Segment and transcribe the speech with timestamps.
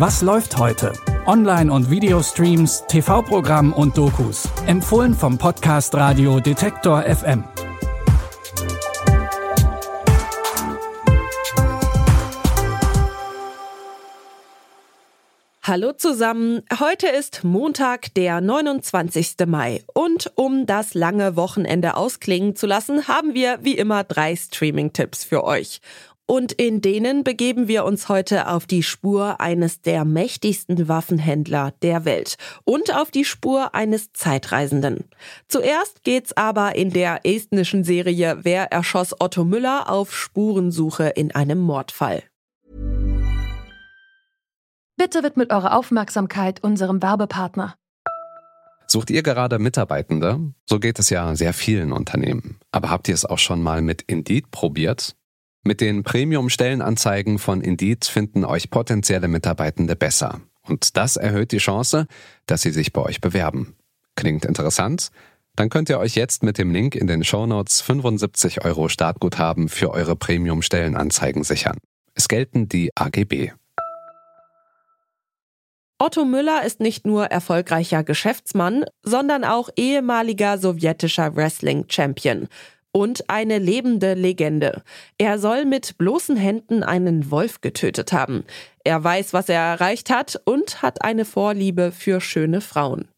[0.00, 0.94] Was läuft heute?
[1.26, 4.48] Online- und Videostreams, TV-Programm und Dokus.
[4.66, 7.44] Empfohlen vom Podcast Radio Detektor FM.
[15.62, 19.46] Hallo zusammen, heute ist Montag, der 29.
[19.46, 25.22] Mai und um das lange Wochenende ausklingen zu lassen, haben wir wie immer drei Streaming-Tipps
[25.22, 25.82] für euch.
[26.30, 32.04] Und in denen begeben wir uns heute auf die Spur eines der mächtigsten Waffenhändler der
[32.04, 35.10] Welt und auf die Spur eines Zeitreisenden.
[35.48, 41.58] Zuerst geht's aber in der estnischen Serie Wer erschoss Otto Müller auf Spurensuche in einem
[41.58, 42.22] Mordfall.
[44.96, 47.74] Bitte widmet eure Aufmerksamkeit unserem Werbepartner.
[48.86, 50.38] Sucht ihr gerade Mitarbeitende?
[50.68, 52.60] So geht es ja sehr vielen Unternehmen.
[52.70, 55.16] Aber habt ihr es auch schon mal mit Indeed probiert?
[55.62, 60.40] Mit den Premium-Stellenanzeigen von Indeed finden euch potenzielle Mitarbeitende besser.
[60.62, 62.06] Und das erhöht die Chance,
[62.46, 63.76] dass sie sich bei euch bewerben.
[64.16, 65.10] Klingt interessant?
[65.56, 69.90] Dann könnt ihr euch jetzt mit dem Link in den Shownotes 75 Euro Startguthaben für
[69.90, 71.76] eure Premium-Stellenanzeigen sichern.
[72.14, 73.52] Es gelten die AGB.
[75.98, 82.48] Otto Müller ist nicht nur erfolgreicher Geschäftsmann, sondern auch ehemaliger sowjetischer Wrestling-Champion
[82.92, 84.82] und eine lebende Legende.
[85.18, 88.44] Er soll mit bloßen Händen einen Wolf getötet haben.
[88.84, 93.08] Er weiß, was er erreicht hat und hat eine Vorliebe für schöne Frauen.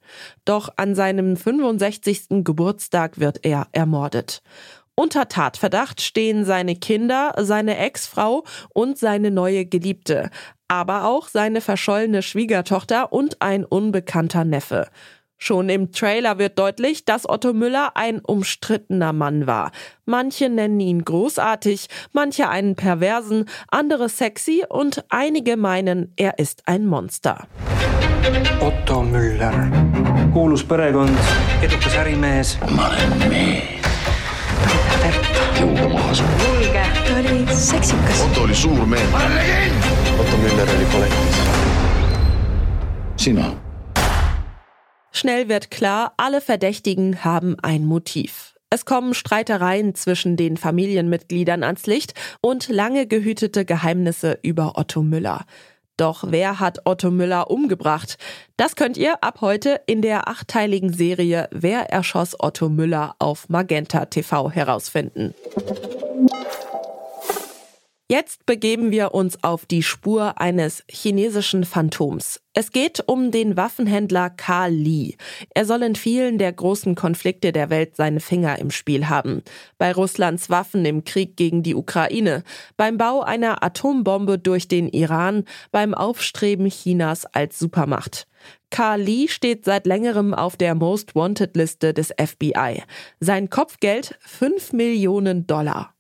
[0.45, 2.45] Doch an seinem 65.
[2.45, 4.43] Geburtstag wird er ermordet.
[4.95, 10.29] Unter Tatverdacht stehen seine Kinder, seine Ex-Frau und seine neue Geliebte,
[10.69, 14.89] aber auch seine verschollene Schwiegertochter und ein unbekannter Neffe.
[15.45, 19.73] Schon im Trailer wird deutlich, dass Otto Müller ein umstrittener Mann war.
[20.05, 26.87] Manche nennen ihn großartig, manche einen perversen, andere sexy und einige meinen, er ist ein
[26.87, 27.49] Monster.
[28.61, 29.53] Otto Müller,
[30.33, 31.19] kuulus perekond,
[31.61, 32.57] edukas ärimees.
[32.71, 33.83] ma olen mees.
[35.93, 36.45] maha suruda.
[36.45, 38.23] julge, ta oli seksikas.
[38.31, 39.11] Otto oli suur mees.
[39.11, 39.85] ma olen legend.
[40.21, 41.37] Otto Müller oli koletis.
[43.17, 43.62] sina
[45.13, 48.55] Schnell wird klar, alle Verdächtigen haben ein Motiv.
[48.71, 55.45] Es kommen Streitereien zwischen den Familienmitgliedern ans Licht und lange gehütete Geheimnisse über Otto Müller.
[55.99, 58.17] Doch wer hat Otto Müller umgebracht?
[58.57, 64.07] Das könnt ihr ab heute in der achteiligen Serie Wer erschoss Otto Müller auf Magenta
[64.07, 65.35] TV herausfinden.
[68.13, 72.43] Jetzt begeben wir uns auf die Spur eines chinesischen Phantoms.
[72.53, 75.15] Es geht um den Waffenhändler Karl Lee.
[75.55, 79.43] Er soll in vielen der großen Konflikte der Welt seine Finger im Spiel haben.
[79.79, 82.45] Bei Russlands Waffen im Krieg gegen die Ukraine,
[82.77, 88.27] beim Bau einer Atombombe durch den Iran, beim Aufstreben Chinas als Supermacht.
[88.69, 92.83] Carl Lee steht seit längerem auf der Most Wanted Liste des FBI.
[93.21, 95.95] Sein Kopfgeld 5 Millionen Dollar.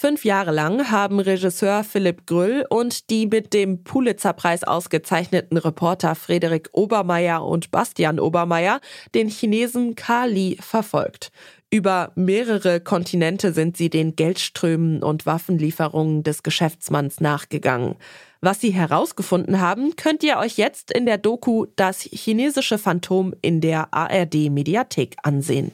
[0.00, 6.68] Fünf Jahre lang haben Regisseur Philipp Grüll und die mit dem Pulitzerpreis ausgezeichneten Reporter Frederik
[6.70, 8.80] Obermeier und Bastian Obermeier
[9.16, 11.32] den Chinesen Kali verfolgt.
[11.68, 17.96] Über mehrere Kontinente sind sie den Geldströmen und Waffenlieferungen des Geschäftsmanns nachgegangen.
[18.40, 23.60] Was sie herausgefunden haben, könnt ihr euch jetzt in der Doku Das chinesische Phantom in
[23.60, 25.72] der ARD Mediathek ansehen.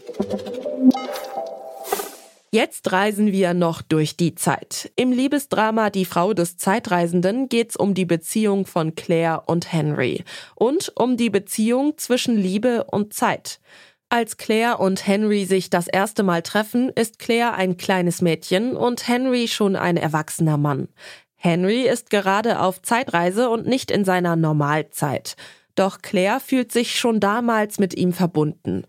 [2.55, 4.93] Jetzt reisen wir noch durch die Zeit.
[4.95, 10.23] Im Liebesdrama Die Frau des Zeitreisenden geht's um die Beziehung von Claire und Henry
[10.55, 13.59] und um die Beziehung zwischen Liebe und Zeit.
[14.09, 19.09] Als Claire und Henry sich das erste Mal treffen, ist Claire ein kleines Mädchen und
[19.09, 20.87] Henry schon ein erwachsener Mann.
[21.35, 25.35] Henry ist gerade auf Zeitreise und nicht in seiner Normalzeit.
[25.75, 28.85] Doch Claire fühlt sich schon damals mit ihm verbunden.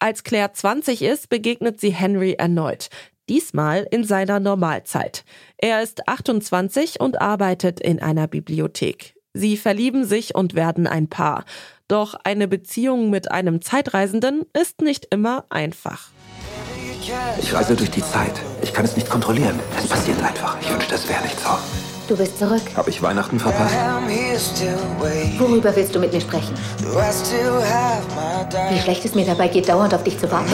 [0.00, 2.88] Als Claire 20 ist, begegnet sie Henry erneut.
[3.28, 5.24] Diesmal in seiner Normalzeit.
[5.56, 9.14] Er ist 28 und arbeitet in einer Bibliothek.
[9.34, 11.44] Sie verlieben sich und werden ein Paar.
[11.88, 16.10] Doch eine Beziehung mit einem Zeitreisenden ist nicht immer einfach.
[17.40, 18.32] Ich reise durch die Zeit.
[18.62, 19.58] Ich kann es nicht kontrollieren.
[19.76, 20.56] Es passiert einfach.
[20.60, 21.50] Ich wünschte, es wäre nicht so.
[22.08, 22.62] Du bist zurück.
[22.76, 23.74] Habe ich Weihnachten verpasst?
[25.38, 26.54] Worüber willst du mit mir sprechen?
[28.78, 30.52] Wie schlecht es mir dabei geht, dauernd auf dich zu warten.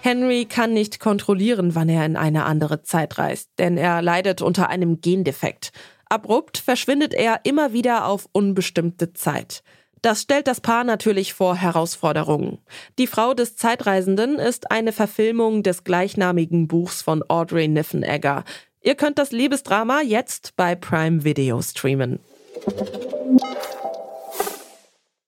[0.00, 4.68] Henry kann nicht kontrollieren, wann er in eine andere Zeit reist, denn er leidet unter
[4.68, 5.72] einem Gendefekt.
[6.08, 9.64] Abrupt verschwindet er immer wieder auf unbestimmte Zeit.
[10.02, 12.58] Das stellt das Paar natürlich vor Herausforderungen.
[13.00, 18.44] Die Frau des Zeitreisenden ist eine Verfilmung des gleichnamigen Buchs von Audrey Niffenegger.
[18.82, 22.20] Ihr könnt das Liebesdrama jetzt bei Prime Video streamen.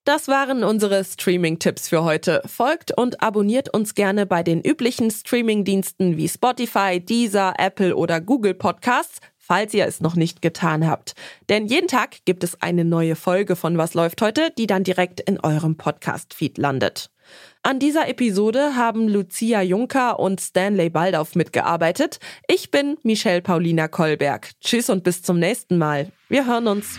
[0.08, 2.40] Das waren unsere Streaming-Tipps für heute.
[2.46, 8.55] Folgt und abonniert uns gerne bei den üblichen Streaming-Diensten wie Spotify, Deezer, Apple oder Google
[8.55, 11.14] Podcasts, falls ihr es noch nicht getan habt.
[11.50, 15.20] Denn jeden Tag gibt es eine neue Folge von Was läuft heute, die dann direkt
[15.20, 17.11] in eurem Podcast-Feed landet.
[17.62, 22.19] An dieser Episode haben Lucia Juncker und Stanley Baldauf mitgearbeitet.
[22.46, 24.52] Ich bin Michelle Paulina Kolberg.
[24.62, 26.11] Tschüss und bis zum nächsten Mal.
[26.31, 26.99] Wir hören uns.